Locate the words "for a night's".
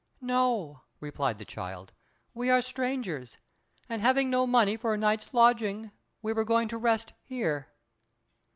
4.75-5.31